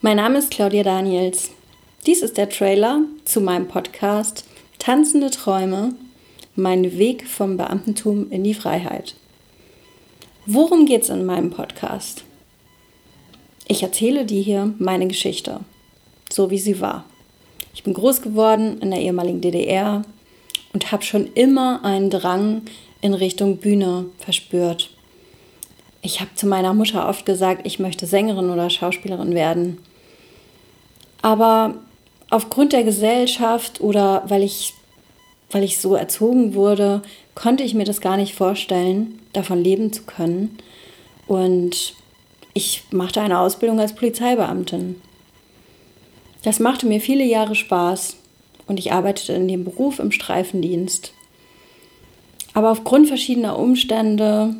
Mein 0.00 0.18
Name 0.18 0.38
ist 0.38 0.52
Claudia 0.52 0.84
Daniels. 0.84 1.50
Dies 2.06 2.22
ist 2.22 2.36
der 2.36 2.48
Trailer 2.48 3.00
zu 3.24 3.40
meinem 3.40 3.66
Podcast 3.66 4.44
Tanzende 4.78 5.28
Träume, 5.28 5.92
mein 6.54 6.96
Weg 6.98 7.26
vom 7.26 7.56
Beamtentum 7.56 8.30
in 8.30 8.44
die 8.44 8.54
Freiheit. 8.54 9.16
Worum 10.46 10.86
geht 10.86 11.02
es 11.02 11.08
in 11.08 11.26
meinem 11.26 11.50
Podcast? 11.50 12.22
Ich 13.66 13.82
erzähle 13.82 14.24
dir 14.24 14.40
hier 14.40 14.72
meine 14.78 15.08
Geschichte, 15.08 15.62
so 16.30 16.48
wie 16.48 16.60
sie 16.60 16.80
war. 16.80 17.04
Ich 17.74 17.82
bin 17.82 17.92
groß 17.92 18.22
geworden 18.22 18.80
in 18.80 18.92
der 18.92 19.00
ehemaligen 19.00 19.40
DDR 19.40 20.04
und 20.72 20.92
habe 20.92 21.02
schon 21.02 21.26
immer 21.34 21.84
einen 21.84 22.10
Drang 22.10 22.62
in 23.00 23.14
Richtung 23.14 23.56
Bühne 23.56 24.06
verspürt. 24.18 24.90
Ich 26.08 26.22
habe 26.22 26.34
zu 26.34 26.46
meiner 26.46 26.72
Mutter 26.72 27.06
oft 27.06 27.26
gesagt, 27.26 27.66
ich 27.66 27.78
möchte 27.78 28.06
Sängerin 28.06 28.48
oder 28.48 28.70
Schauspielerin 28.70 29.34
werden. 29.34 29.76
Aber 31.20 31.74
aufgrund 32.30 32.72
der 32.72 32.82
Gesellschaft 32.82 33.82
oder 33.82 34.22
weil 34.26 34.42
ich, 34.42 34.72
weil 35.50 35.64
ich 35.64 35.78
so 35.78 35.94
erzogen 35.94 36.54
wurde, 36.54 37.02
konnte 37.34 37.62
ich 37.62 37.74
mir 37.74 37.84
das 37.84 38.00
gar 38.00 38.16
nicht 38.16 38.34
vorstellen, 38.34 39.18
davon 39.34 39.62
leben 39.62 39.92
zu 39.92 40.04
können. 40.04 40.56
Und 41.26 41.92
ich 42.54 42.84
machte 42.90 43.20
eine 43.20 43.38
Ausbildung 43.38 43.78
als 43.78 43.94
Polizeibeamtin. 43.94 45.02
Das 46.42 46.58
machte 46.58 46.86
mir 46.86 47.02
viele 47.02 47.24
Jahre 47.24 47.54
Spaß 47.54 48.16
und 48.66 48.78
ich 48.78 48.92
arbeitete 48.92 49.34
in 49.34 49.46
dem 49.46 49.62
Beruf 49.62 49.98
im 49.98 50.10
Streifendienst. 50.10 51.12
Aber 52.54 52.70
aufgrund 52.70 53.08
verschiedener 53.08 53.58
Umstände, 53.58 54.56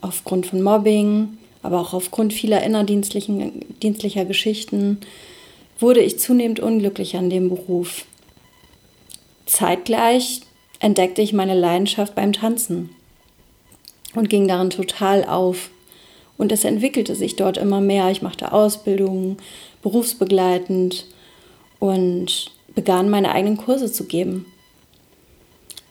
aufgrund 0.00 0.46
von 0.46 0.62
Mobbing, 0.62 1.38
aber 1.62 1.80
auch 1.80 1.94
aufgrund 1.94 2.32
vieler 2.32 2.62
innerdienstlicher 2.62 4.24
Geschichten, 4.24 4.98
wurde 5.78 6.00
ich 6.00 6.18
zunehmend 6.18 6.60
unglücklich 6.60 7.16
an 7.16 7.30
dem 7.30 7.48
Beruf. 7.48 8.04
Zeitgleich 9.46 10.40
entdeckte 10.80 11.22
ich 11.22 11.32
meine 11.32 11.58
Leidenschaft 11.58 12.14
beim 12.14 12.32
Tanzen 12.32 12.90
und 14.14 14.28
ging 14.30 14.48
darin 14.48 14.70
total 14.70 15.24
auf. 15.24 15.70
Und 16.38 16.50
es 16.50 16.64
entwickelte 16.64 17.14
sich 17.14 17.36
dort 17.36 17.56
immer 17.56 17.80
mehr. 17.80 18.10
Ich 18.10 18.22
machte 18.22 18.52
Ausbildungen, 18.52 19.36
berufsbegleitend 19.82 21.06
und 21.78 22.50
begann 22.74 23.10
meine 23.10 23.32
eigenen 23.32 23.58
Kurse 23.58 23.92
zu 23.92 24.04
geben. 24.04 24.46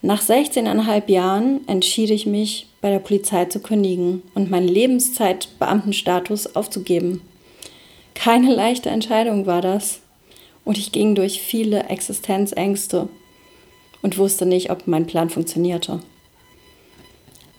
Nach 0.01 0.21
16,5 0.21 1.09
Jahren 1.09 1.67
entschied 1.67 2.09
ich 2.09 2.25
mich, 2.25 2.67
bei 2.81 2.89
der 2.89 2.99
Polizei 2.99 3.45
zu 3.45 3.59
kündigen 3.59 4.23
und 4.33 4.49
meinen 4.49 4.67
Lebenszeitbeamtenstatus 4.67 6.55
aufzugeben. 6.55 7.21
Keine 8.15 8.53
leichte 8.53 8.89
Entscheidung 8.89 9.45
war 9.45 9.61
das. 9.61 10.01
Und 10.63 10.77
ich 10.77 10.91
ging 10.91 11.15
durch 11.15 11.41
viele 11.41 11.85
Existenzängste 11.85 13.09
und 14.01 14.17
wusste 14.17 14.45
nicht, 14.45 14.69
ob 14.69 14.87
mein 14.87 15.07
Plan 15.07 15.29
funktionierte. 15.29 16.01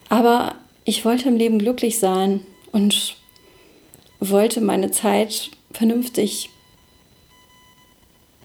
Aber 0.08 0.56
ich 0.84 1.04
wollte 1.04 1.28
im 1.28 1.36
Leben 1.36 1.58
glücklich 1.58 1.98
sein 1.98 2.40
und 2.70 3.16
wollte 4.20 4.60
meine 4.60 4.90
Zeit 4.90 5.50
vernünftig 5.72 6.50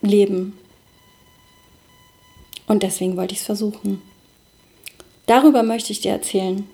leben. 0.02 0.58
Und 2.68 2.84
deswegen 2.84 3.16
wollte 3.16 3.34
ich 3.34 3.42
es 3.42 3.46
versuchen. 3.46 4.02
Darüber 5.28 5.62
möchte 5.62 5.92
ich 5.92 6.02
dir 6.02 6.12
erzählen. 6.12 6.68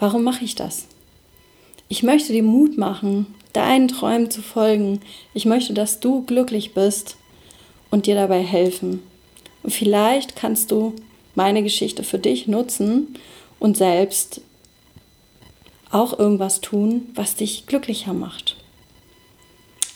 Warum 0.00 0.24
mache 0.24 0.44
ich 0.44 0.54
das? 0.54 0.86
Ich 1.88 2.02
möchte 2.02 2.32
dir 2.32 2.42
Mut 2.42 2.78
machen, 2.78 3.34
deinen 3.52 3.88
Träumen 3.88 4.30
zu 4.30 4.42
folgen. 4.42 5.00
Ich 5.34 5.44
möchte, 5.44 5.74
dass 5.74 6.00
du 6.00 6.22
glücklich 6.22 6.72
bist 6.72 7.16
und 7.90 8.06
dir 8.06 8.14
dabei 8.14 8.42
helfen. 8.42 9.02
Und 9.62 9.72
vielleicht 9.72 10.36
kannst 10.36 10.70
du 10.70 10.94
meine 11.34 11.62
Geschichte 11.62 12.02
für 12.02 12.18
dich 12.18 12.48
nutzen 12.48 13.14
und 13.58 13.76
selbst 13.76 14.40
auch 15.90 16.18
irgendwas 16.18 16.60
tun, 16.60 17.08
was 17.14 17.34
dich 17.34 17.66
glücklicher 17.66 18.14
macht. 18.14 18.56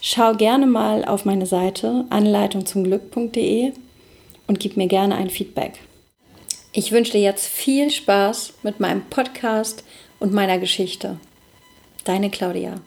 Schau 0.02 0.34
gerne 0.34 0.66
mal 0.66 1.04
auf 1.04 1.24
meine 1.24 1.46
Seite 1.46 2.04
anleitungzumglück.de 2.10 3.72
und 4.48 4.60
gib 4.60 4.76
mir 4.76 4.86
gerne 4.86 5.14
ein 5.14 5.30
Feedback. 5.30 5.80
Ich 6.76 6.90
wünsche 6.90 7.12
dir 7.12 7.20
jetzt 7.20 7.46
viel 7.46 7.88
Spaß 7.88 8.54
mit 8.64 8.80
meinem 8.80 9.02
Podcast 9.02 9.84
und 10.18 10.32
meiner 10.32 10.58
Geschichte. 10.58 11.20
Deine 12.02 12.30
Claudia. 12.30 12.80